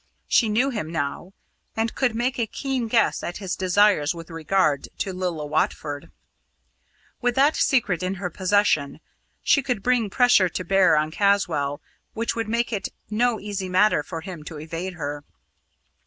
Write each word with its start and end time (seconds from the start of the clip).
She 0.27 0.49
knew 0.49 0.71
him 0.71 0.91
now, 0.91 1.31
and 1.77 1.93
could 1.93 2.15
make 2.15 2.39
a 2.39 2.47
keen 2.47 2.87
guess 2.87 3.21
at 3.21 3.37
his 3.37 3.55
desires 3.55 4.15
with 4.15 4.31
regard 4.31 4.89
to 4.97 5.13
Lilla 5.13 5.45
Watford. 5.45 6.09
With 7.21 7.35
that 7.35 7.55
secret 7.55 8.01
in 8.01 8.15
her 8.15 8.31
possession, 8.31 8.99
she 9.43 9.61
could 9.61 9.83
bring 9.83 10.09
pressure 10.09 10.49
to 10.49 10.63
bear 10.63 10.97
on 10.97 11.11
Caswall 11.11 11.81
which 12.13 12.35
would 12.35 12.49
make 12.49 12.73
it 12.73 12.89
no 13.11 13.39
easy 13.39 13.69
matter 13.69 14.01
for 14.01 14.21
him 14.21 14.41
to 14.45 14.57
evade 14.59 14.93
her. 14.93 15.23